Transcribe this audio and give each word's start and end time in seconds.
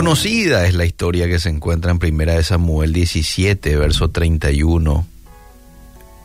Conocida 0.00 0.66
es 0.66 0.72
la 0.72 0.86
historia 0.86 1.28
que 1.28 1.38
se 1.38 1.50
encuentra 1.50 1.90
en 1.90 1.98
Primera 1.98 2.32
de 2.32 2.42
Samuel 2.42 2.94
17, 2.94 3.76
verso 3.76 4.08
31. 4.08 5.06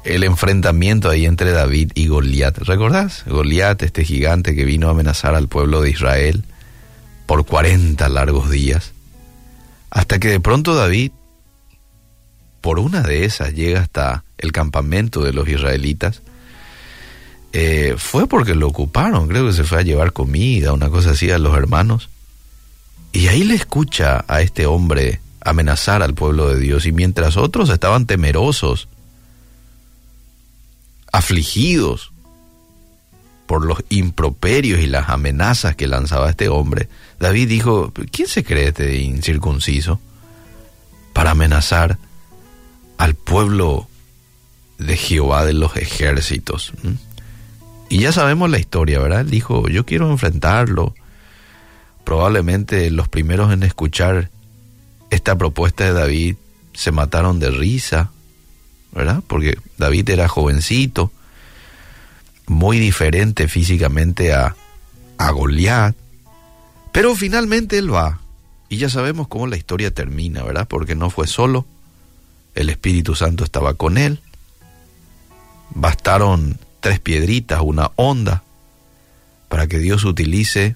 El 0.06 0.24
enfrentamiento 0.24 1.10
ahí 1.10 1.26
entre 1.26 1.52
David 1.52 1.92
y 1.94 2.08
Goliat. 2.08 2.58
¿Recordás? 2.60 3.26
Goliat, 3.28 3.84
este 3.84 4.06
gigante 4.06 4.56
que 4.56 4.64
vino 4.64 4.88
a 4.88 4.92
amenazar 4.92 5.36
al 5.36 5.50
pueblo 5.50 5.82
de 5.82 5.90
Israel 5.90 6.46
por 7.26 7.46
40 7.46 8.08
largos 8.08 8.50
días. 8.50 8.94
Hasta 9.90 10.20
que 10.20 10.30
de 10.30 10.40
pronto 10.40 10.74
David, 10.74 11.12
por 12.62 12.80
una 12.80 13.02
de 13.02 13.26
esas, 13.26 13.54
llega 13.56 13.82
hasta 13.82 14.24
el 14.38 14.54
campamento 14.54 15.22
de 15.22 15.34
los 15.34 15.50
israelitas. 15.50 16.22
Eh, 17.52 17.96
fue 17.98 18.26
porque 18.26 18.56
lo 18.56 18.70
ocuparon, 18.70 19.28
creo 19.28 19.46
que 19.46 19.54
se 19.54 19.66
fue 19.66 19.80
a 19.80 19.84
llevar 19.84 20.14
comida, 20.14 20.72
una 20.72 20.88
cosa 20.88 21.12
así 21.12 21.30
a 21.30 21.40
los 21.40 21.58
hermanos. 21.58 22.08
Y 23.16 23.30
ahí 23.30 23.46
le 23.46 23.56
escucha 23.56 24.26
a 24.28 24.42
este 24.42 24.66
hombre 24.66 25.22
amenazar 25.40 26.04
al 26.04 26.14
pueblo 26.14 26.50
de 26.50 26.60
Dios 26.60 26.86
y 26.86 26.92
mientras 26.92 27.38
otros 27.38 27.70
estaban 27.70 28.08
temerosos, 28.08 28.90
afligidos 31.14 32.12
por 33.46 33.66
los 33.66 33.86
improperios 33.88 34.82
y 34.82 34.88
las 34.88 35.08
amenazas 35.08 35.78
que 35.78 35.88
lanzaba 35.88 36.30
este 36.30 36.50
hombre, 36.50 36.90
David 37.18 37.48
dijo, 37.48 37.94
¿quién 38.12 38.28
se 38.28 38.44
cree 38.44 38.68
este 38.68 38.98
incircunciso 38.98 40.02
para 41.14 41.32
amenazar 41.32 41.98
al 42.98 43.16
pueblo 43.16 43.88
de 44.78 44.98
Jehová 44.98 45.46
de 45.46 45.54
los 45.54 45.78
ejércitos? 45.78 46.74
¿Mm? 46.84 46.96
Y 47.88 48.00
ya 48.00 48.12
sabemos 48.12 48.50
la 48.50 48.60
historia, 48.60 49.00
¿verdad? 49.00 49.22
Él 49.22 49.30
dijo, 49.30 49.70
yo 49.70 49.86
quiero 49.86 50.12
enfrentarlo, 50.12 50.94
probablemente 52.06 52.90
los 52.92 53.10
primeros 53.10 53.52
en 53.52 53.64
escuchar 53.64 54.30
esta 55.10 55.38
propuesta 55.38 55.84
de 55.84 55.94
David 55.94 56.36
se 56.74 56.92
mataron 56.92 57.40
de 57.40 57.50
risa, 57.50 58.12
¿verdad? 58.94 59.22
Porque 59.28 59.58
David 59.78 60.10
era 60.10 60.28
jovencito, 60.28 61.12
muy 62.48 62.80
diferente 62.80 63.48
físicamente 63.48 64.34
a, 64.34 64.56
a 65.18 65.32
Goliat, 65.32 65.96
pero 66.92 67.16
finalmente 67.16 67.78
él 67.78 67.94
va, 67.94 68.20
y 68.70 68.78
ya 68.78 68.90
sabemos 68.90 69.28
cómo 69.28 69.48
la 69.48 69.58
historia 69.58 69.92
termina, 69.92 70.44
¿verdad? 70.44 70.68
Porque 70.68 70.96
no 70.96 71.10
fue 71.10 71.28
solo, 71.28 71.66
el 72.54 72.70
Espíritu 72.70 73.16
Santo 73.16 73.44
estaba 73.44 73.74
con 73.74 73.98
él, 73.98 74.22
bastaron 75.72 76.58
tres 76.80 77.00
piedritas, 77.00 77.62
una 77.64 77.92
onda, 77.96 78.44
para 79.50 79.68
que 79.68 79.80
Dios 79.80 80.06
utilice 80.06 80.76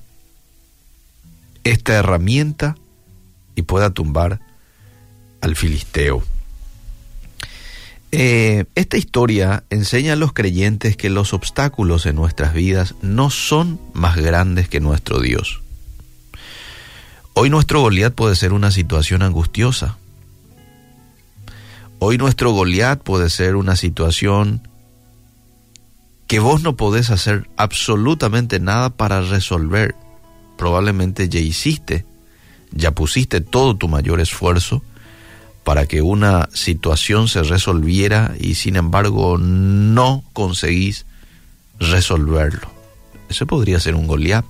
esta 1.64 1.94
herramienta 1.94 2.76
y 3.56 3.64
pueda 3.64 3.90
tumbar 3.92 4.40
al 5.42 5.56
filisteo. 5.56 6.24
Eh, 8.12 8.66
esta 8.74 8.98
historia 8.98 9.64
enseña 9.70 10.14
a 10.14 10.16
los 10.16 10.34
creyentes 10.34 10.98
que 10.98 11.10
los 11.12 11.34
obstáculos 11.34 12.08
en 12.08 12.16
nuestras 12.16 12.54
vidas 12.54 12.96
no 13.02 13.30
son 13.30 13.80
más 13.94 14.18
grandes 14.18 14.68
que 14.68 14.80
nuestro 14.80 15.20
Dios. 15.20 15.62
Hoy 17.34 17.50
nuestro 17.50 17.82
Goliat 17.82 18.14
puede 18.14 18.36
ser 18.36 18.52
una 18.52 18.72
situación 18.72 19.22
angustiosa. 19.22 19.98
Hoy 22.00 22.18
nuestro 22.18 22.52
Goliat 22.52 23.02
puede 23.04 23.30
ser 23.30 23.56
una 23.56 23.76
situación 23.76 24.68
que 26.28 26.40
vos 26.40 26.64
no 26.64 26.76
podés 26.76 27.12
hacer 27.12 27.50
absolutamente 27.58 28.60
nada 28.60 28.90
para 28.90 29.22
resolver 29.22 29.96
probablemente 30.60 31.30
ya 31.30 31.40
hiciste, 31.40 32.06
ya 32.72 32.92
pusiste 32.92 33.40
todo 33.40 33.78
tu 33.78 33.88
mayor 33.88 34.20
esfuerzo 34.20 34.84
para 35.64 35.86
que 35.86 36.02
una 36.02 36.50
situación 36.54 37.30
se 37.30 37.44
resolviera 37.44 38.36
y 38.38 38.56
sin 38.56 38.76
embargo 38.76 39.38
no 39.38 40.22
conseguís 40.34 41.06
resolverlo. 41.80 42.70
Ese 43.30 43.46
podría 43.46 43.80
ser 43.80 43.96
un 43.96 44.06
Goliat. 44.06 44.44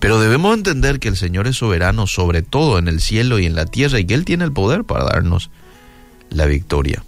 Pero 0.00 0.18
debemos 0.18 0.56
entender 0.56 0.98
que 0.98 1.08
el 1.08 1.18
Señor 1.18 1.46
es 1.46 1.58
soberano 1.58 2.06
sobre 2.06 2.40
todo 2.40 2.78
en 2.78 2.88
el 2.88 3.02
cielo 3.02 3.38
y 3.38 3.44
en 3.44 3.54
la 3.54 3.66
tierra 3.66 4.00
y 4.00 4.06
que 4.06 4.14
Él 4.14 4.24
tiene 4.24 4.44
el 4.44 4.52
poder 4.52 4.84
para 4.84 5.04
darnos 5.04 5.50
la 6.30 6.46
victoria. 6.46 7.04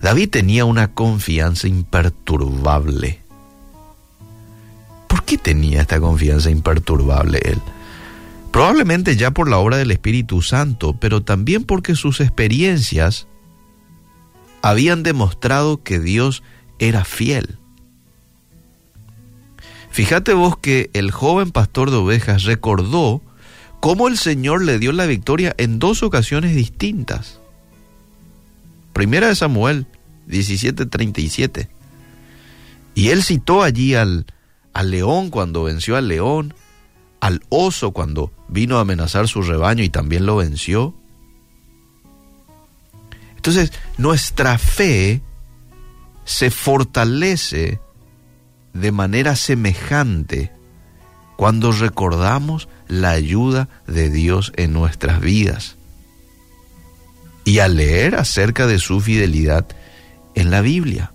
David 0.00 0.30
tenía 0.30 0.64
una 0.64 0.92
confianza 0.94 1.66
imperturbable 1.66 3.25
¿Por 3.25 3.25
qué 5.26 5.36
tenía 5.36 5.82
esta 5.82 6.00
confianza 6.00 6.50
imperturbable 6.50 7.40
él? 7.44 7.60
Probablemente 8.52 9.16
ya 9.16 9.32
por 9.32 9.50
la 9.50 9.58
obra 9.58 9.76
del 9.76 9.90
Espíritu 9.90 10.40
Santo, 10.40 10.94
pero 10.98 11.22
también 11.22 11.64
porque 11.64 11.94
sus 11.94 12.20
experiencias 12.20 13.26
habían 14.62 15.02
demostrado 15.02 15.82
que 15.82 16.00
Dios 16.00 16.42
era 16.78 17.04
fiel. 17.04 17.58
Fíjate 19.90 20.32
vos 20.32 20.56
que 20.58 20.90
el 20.92 21.10
joven 21.10 21.50
pastor 21.50 21.90
de 21.90 21.96
ovejas 21.96 22.44
recordó 22.44 23.22
cómo 23.80 24.08
el 24.08 24.18
Señor 24.18 24.64
le 24.64 24.78
dio 24.78 24.92
la 24.92 25.06
victoria 25.06 25.54
en 25.58 25.78
dos 25.78 26.02
ocasiones 26.02 26.54
distintas. 26.54 27.40
Primera 28.92 29.28
de 29.28 29.36
Samuel 29.36 29.86
17:37. 30.28 31.68
Y 32.94 33.08
él 33.08 33.22
citó 33.22 33.62
allí 33.62 33.94
al, 33.94 34.26
al 34.76 34.90
león 34.90 35.30
cuando 35.30 35.62
venció 35.62 35.96
al 35.96 36.08
león, 36.08 36.52
al 37.20 37.42
oso 37.48 37.92
cuando 37.92 38.30
vino 38.46 38.76
a 38.76 38.82
amenazar 38.82 39.26
su 39.26 39.40
rebaño 39.40 39.82
y 39.82 39.88
también 39.88 40.26
lo 40.26 40.36
venció. 40.36 40.94
Entonces, 43.36 43.72
nuestra 43.96 44.58
fe 44.58 45.22
se 46.26 46.50
fortalece 46.50 47.80
de 48.74 48.92
manera 48.92 49.34
semejante 49.34 50.52
cuando 51.38 51.72
recordamos 51.72 52.68
la 52.86 53.12
ayuda 53.12 53.70
de 53.86 54.10
Dios 54.10 54.52
en 54.56 54.74
nuestras 54.74 55.22
vidas 55.22 55.76
y 57.46 57.60
al 57.60 57.76
leer 57.76 58.16
acerca 58.16 58.66
de 58.66 58.78
su 58.78 59.00
fidelidad 59.00 59.66
en 60.34 60.50
la 60.50 60.60
Biblia. 60.60 61.12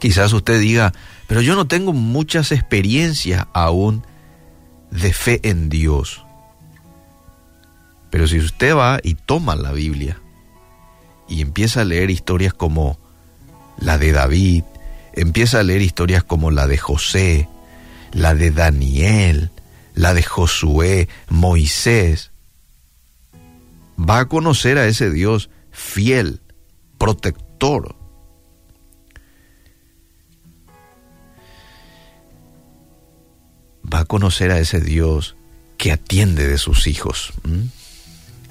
Quizás 0.00 0.32
usted 0.32 0.58
diga, 0.58 0.92
pero 1.28 1.42
yo 1.42 1.54
no 1.54 1.68
tengo 1.68 1.92
muchas 1.92 2.50
experiencias 2.50 3.46
aún 3.52 4.04
de 4.90 5.12
fe 5.12 5.40
en 5.42 5.68
Dios. 5.68 6.24
Pero 8.10 8.26
si 8.26 8.38
usted 8.38 8.74
va 8.74 8.98
y 9.02 9.14
toma 9.14 9.54
la 9.54 9.72
Biblia 9.72 10.18
y 11.28 11.42
empieza 11.42 11.82
a 11.82 11.84
leer 11.84 12.10
historias 12.10 12.54
como 12.54 12.98
la 13.78 13.98
de 13.98 14.12
David, 14.12 14.64
empieza 15.12 15.60
a 15.60 15.62
leer 15.62 15.82
historias 15.82 16.24
como 16.24 16.50
la 16.50 16.66
de 16.66 16.78
José, 16.78 17.46
la 18.12 18.34
de 18.34 18.50
Daniel, 18.50 19.50
la 19.94 20.14
de 20.14 20.22
Josué, 20.22 21.10
Moisés, 21.28 22.30
va 23.98 24.20
a 24.20 24.28
conocer 24.28 24.78
a 24.78 24.86
ese 24.86 25.10
Dios 25.10 25.50
fiel, 25.72 26.40
protector, 26.96 27.97
va 33.92 34.00
a 34.00 34.04
conocer 34.04 34.50
a 34.50 34.58
ese 34.58 34.80
Dios 34.80 35.36
que 35.76 35.92
atiende 35.92 36.46
de 36.46 36.58
sus 36.58 36.86
hijos 36.86 37.32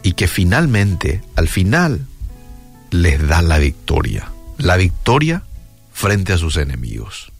y 0.03 0.13
que 0.13 0.27
finalmente, 0.27 1.21
al 1.35 1.47
final, 1.47 2.05
les 2.91 3.25
da 3.27 3.41
la 3.41 3.59
victoria, 3.59 4.31
la 4.57 4.77
victoria 4.77 5.43
frente 5.93 6.33
a 6.33 6.37
sus 6.37 6.57
enemigos. 6.57 7.31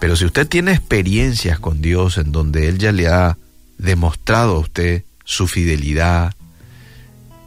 Pero 0.00 0.16
si 0.16 0.24
usted 0.24 0.46
tiene 0.48 0.72
experiencias 0.72 1.58
con 1.58 1.80
Dios 1.80 2.18
en 2.18 2.32
donde 2.32 2.68
Él 2.68 2.78
ya 2.78 2.92
le 2.92 3.08
ha 3.08 3.38
demostrado 3.78 4.56
a 4.56 4.58
usted 4.58 5.04
su 5.24 5.46
fidelidad, 5.46 6.34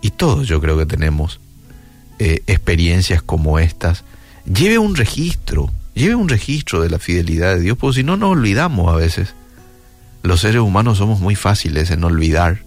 y 0.02 0.12
todos 0.12 0.48
yo 0.48 0.62
creo 0.62 0.78
que 0.78 0.86
tenemos 0.86 1.40
eh, 2.20 2.42
experiencias 2.48 3.22
como 3.22 3.60
estas, 3.60 4.04
lleve 4.46 4.78
un 4.78 4.96
registro, 4.96 5.72
Lleve 5.98 6.14
un 6.14 6.30
registro 6.30 6.82
de 6.82 6.92
la 6.92 7.00
fidelidad 7.00 7.56
de 7.56 7.62
Dios, 7.62 7.76
porque 7.76 7.96
si 7.96 8.04
no 8.04 8.18
nos 8.18 8.34
olvidamos 8.34 8.94
a 8.94 8.98
veces. 8.98 9.34
Los 10.22 10.42
seres 10.42 10.62
humanos 10.62 11.00
somos 11.00 11.20
muy 11.20 11.34
fáciles 11.34 11.90
en 11.90 12.04
olvidar. 12.04 12.60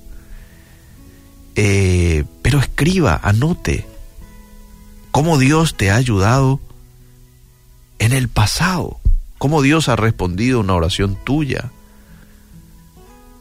Eh, 1.55 2.25
pero 2.43 2.59
escriba, 2.59 3.21
anote 3.23 3.87
cómo 5.13 5.39
Dios 5.39 5.77
te 5.77 5.93
ha 5.93 5.97
ayudado 5.97 6.59
en 8.01 8.13
el 8.13 8.29
pasado, 8.29 8.99
cómo 9.39 9.63
Dios 9.63 9.89
ha 9.89 9.95
respondido 9.95 10.59
una 10.59 10.75
oración 10.75 11.17
tuya, 11.23 11.71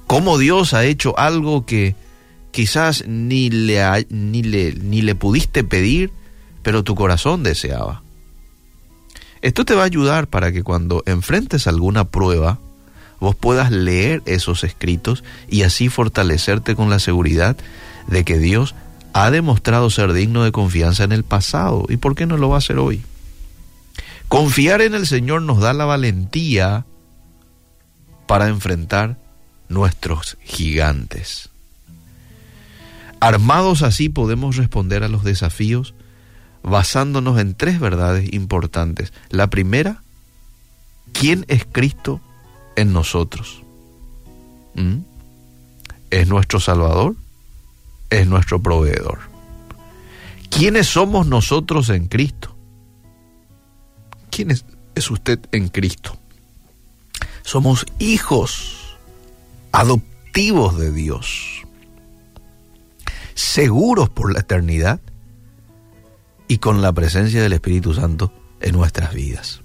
cómo 0.06 0.38
Dios 0.38 0.76
ha 0.76 0.86
hecho 0.86 1.18
algo 1.18 1.66
que 1.66 1.96
quizás 2.52 3.06
ni 3.08 3.50
le, 3.50 4.06
ni 4.12 4.44
le, 4.44 4.74
ni 4.74 5.02
le 5.02 5.16
pudiste 5.16 5.64
pedir, 5.64 6.12
pero 6.62 6.84
tu 6.84 6.94
corazón 6.94 7.42
deseaba. 7.42 8.04
Esto 9.42 9.66
te 9.66 9.76
va 9.76 9.84
a 9.84 9.86
ayudar 9.86 10.28
para 10.28 10.52
que 10.52 10.64
cuando 10.64 11.04
enfrentes 11.06 11.68
alguna 11.68 12.06
prueba 12.06 12.60
vos 13.20 13.36
puedas 13.36 13.72
leer 13.72 14.22
esos 14.26 14.64
escritos 14.64 15.24
y 15.50 15.64
así 15.64 15.90
fortalecerte 15.90 16.76
con 16.76 16.90
la 16.90 17.00
seguridad 17.00 17.58
de 18.08 18.24
que 18.24 18.38
Dios 18.38 18.76
ha 19.14 19.32
demostrado 19.32 19.90
ser 19.90 20.14
digno 20.14 20.44
de 20.44 20.52
confianza 20.52 21.04
en 21.04 21.12
el 21.12 21.24
pasado. 21.24 21.86
¿Y 21.90 21.98
por 21.98 22.16
qué 22.16 22.26
no 22.26 22.38
lo 22.38 22.50
va 22.50 22.56
a 22.56 22.60
hacer 22.60 22.78
hoy? 22.80 23.02
Confiar 24.28 24.82
en 24.82 24.94
el 24.94 25.08
Señor 25.08 25.42
nos 25.42 25.60
da 25.60 25.74
la 25.74 25.86
valentía 25.86 26.86
para 28.28 28.48
enfrentar 28.48 29.18
nuestros 29.70 30.38
gigantes. 30.44 31.50
Armados 33.20 33.82
así 33.82 34.08
podemos 34.08 34.56
responder 34.56 35.04
a 35.04 35.10
los 35.10 35.24
desafíos 35.24 35.94
basándonos 36.64 37.40
en 37.40 37.56
tres 37.56 37.80
verdades 37.80 38.32
importantes. 38.34 39.14
La 39.30 39.48
primera, 39.48 40.04
¿quién 41.14 41.46
es 41.48 41.66
Cristo 41.72 42.22
en 42.76 42.94
nosotros? 42.94 43.64
¿Mm? 44.76 45.00
¿Es 46.10 46.28
nuestro 46.28 46.60
Salvador? 46.60 47.16
¿Es 48.10 48.28
nuestro 48.28 48.62
proveedor? 48.62 49.20
¿Quiénes 50.50 50.88
somos 50.88 51.28
nosotros 51.28 51.90
en 51.90 52.08
Cristo? 52.08 52.56
¿Quién 54.32 54.52
es, 54.52 54.66
es 54.96 55.12
usted 55.12 55.40
en 55.52 55.70
Cristo? 55.70 56.18
Somos 57.44 57.86
hijos 58.00 58.98
adoptivos 59.72 60.78
de 60.78 60.92
Dios, 60.92 61.64
seguros 63.34 64.10
por 64.10 64.34
la 64.34 64.40
eternidad 64.40 65.00
y 66.50 66.58
con 66.58 66.82
la 66.82 66.92
presencia 66.92 67.42
del 67.42 67.54
Espíritu 67.54 67.94
Santo 67.94 68.34
en 68.60 68.74
nuestras 68.74 69.14
vidas. 69.14 69.62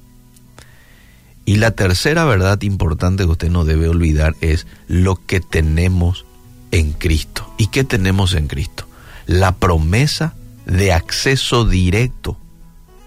Y 1.47 1.57
la 1.57 1.73
tercera 1.73 2.25
verdad 2.25 2.61
importante 2.63 3.25
que 3.25 3.31
usted 3.31 3.51
no 3.51 3.65
debe 3.65 3.89
olvidar 3.89 4.37
es 4.41 4.67
lo 4.87 5.17
que 5.27 5.41
tenemos 5.41 6.27
en 6.71 6.93
Cristo. 6.93 7.53
¿Y 7.59 7.69
qué 7.69 7.85
tenemos 7.85 8.35
en 8.35 8.49
Cristo? 8.49 8.87
La 9.27 9.57
promesa 9.57 10.35
de 10.67 10.93
acceso 10.93 11.65
directo 11.65 12.39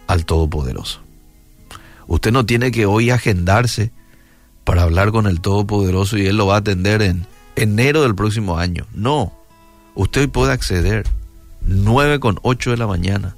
al 0.08 0.26
Todopoderoso. 0.26 1.02
Usted 2.08 2.32
no 2.32 2.46
tiene 2.46 2.72
que 2.72 2.88
hoy 2.88 3.12
agendarse 3.12 3.92
para 4.64 4.84
hablar 4.84 5.12
con 5.12 5.28
el 5.28 5.40
Todopoderoso 5.40 6.18
y 6.18 6.26
Él 6.26 6.38
lo 6.38 6.48
va 6.48 6.56
a 6.56 6.60
atender 6.60 7.04
en 7.04 7.28
enero 7.56 8.02
del 8.02 8.16
próximo 8.16 8.58
año. 8.58 8.88
No, 8.94 9.34
usted 9.94 10.30
puede 10.30 10.52
acceder 10.52 11.06
9 11.62 12.20
con 12.20 12.40
8 12.42 12.72
de 12.72 12.78
la 12.78 12.88
mañana 12.88 13.36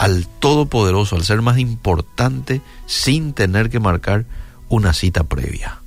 al 0.00 0.26
Todopoderoso, 0.26 1.14
al 1.14 1.24
ser 1.24 1.42
más 1.42 1.58
importante, 1.58 2.62
sin 2.86 3.34
tener 3.34 3.68
que 3.68 3.80
marcar 3.80 4.24
una 4.70 4.94
cita 4.94 5.24
previa. 5.24 5.82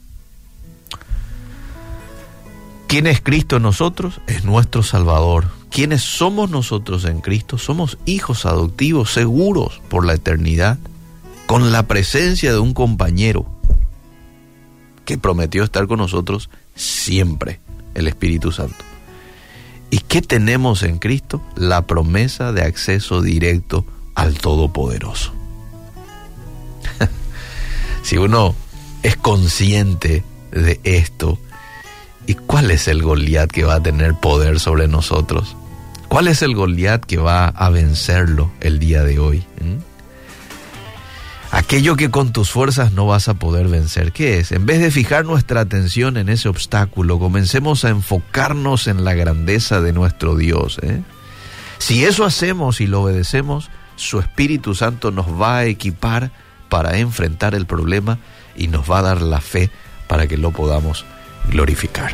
¿Quién 2.88 3.08
es 3.08 3.22
Cristo 3.22 3.56
en 3.56 3.64
nosotros? 3.64 4.22
Es 4.28 4.46
nuestro 4.46 4.84
Salvador. 4.84 5.48
¿Quiénes 5.72 6.04
somos 6.04 6.52
nosotros 6.52 7.06
en 7.06 7.22
Cristo? 7.22 7.58
Somos 7.58 7.98
hijos 8.06 8.46
adoptivos, 8.46 9.12
seguros 9.12 9.82
por 9.90 10.06
la 10.06 10.14
eternidad, 10.14 10.78
con 11.48 11.72
la 11.72 11.88
presencia 11.88 12.52
de 12.52 12.60
un 12.60 12.76
compañero 12.76 13.48
que 15.06 15.18
prometió 15.18 15.64
estar 15.64 15.88
con 15.88 15.98
nosotros 15.98 16.52
siempre, 16.76 17.60
el 17.96 18.08
Espíritu 18.08 18.52
Santo. 18.52 18.86
¿Y 19.90 19.98
qué 20.02 20.22
tenemos 20.22 20.84
en 20.84 21.00
Cristo? 21.00 21.42
La 21.56 21.88
promesa 21.88 22.52
de 22.52 22.62
acceso 22.62 23.24
directo 23.24 23.88
al 24.16 24.38
Todopoderoso. 24.38 25.34
si 28.04 28.18
uno 28.18 28.56
es 29.04 29.16
consciente 29.16 30.24
de 30.52 30.80
esto, 30.84 31.40
¿y 32.28 32.36
cuál 32.36 32.72
es 32.72 32.88
el 32.88 33.02
Goliat 33.02 33.50
que 33.50 33.64
va 33.64 33.76
a 33.76 33.84
tener 33.84 34.14
poder 34.16 34.60
sobre 34.60 34.88
nosotros? 34.88 35.56
¿Cuál 36.08 36.28
es 36.28 36.42
el 36.42 36.56
Goliat 36.56 37.04
que 37.04 37.18
va 37.18 37.48
a 37.48 37.70
vencerlo 37.70 38.52
el 38.60 38.80
día 38.80 39.04
de 39.04 39.20
hoy? 39.20 39.40
¿Mm? 39.62 39.94
Aquello 41.54 41.96
que 41.96 42.10
con 42.10 42.34
tus 42.34 42.50
fuerzas 42.50 42.94
no 42.94 43.06
vas 43.06 43.28
a 43.30 43.36
poder 43.36 43.68
vencer, 43.68 44.12
¿qué 44.12 44.40
es? 44.40 44.52
En 44.52 44.66
vez 44.66 44.80
de 44.80 44.90
fijar 44.90 45.24
nuestra 45.24 45.62
atención 45.62 46.18
en 46.18 46.30
ese 46.30 46.50
obstáculo, 46.50 47.20
comencemos 47.20 47.86
a 47.86 47.90
enfocarnos 47.90 48.88
en 48.88 49.04
la 49.04 49.14
grandeza 49.14 49.80
de 49.80 49.94
nuestro 49.94 50.36
Dios. 50.36 50.80
¿eh? 50.82 51.04
Si 51.78 52.06
eso 52.06 52.26
hacemos 52.26 52.82
y 52.82 52.88
lo 52.88 53.04
obedecemos, 53.04 53.70
su 53.96 54.20
Espíritu 54.20 54.76
Santo 54.76 55.12
nos 55.12 55.28
va 55.28 55.58
a 55.58 55.66
equipar 55.66 56.32
para 56.70 56.98
enfrentar 56.98 57.56
el 57.56 57.66
problema 57.66 58.20
y 58.56 58.68
nos 58.68 58.90
va 58.90 59.00
a 59.00 59.04
dar 59.04 59.22
la 59.22 59.42
fe 59.42 59.70
para 60.08 60.28
que 60.28 60.38
lo 60.38 60.52
podamos 60.52 61.06
glorificar. 61.50 62.12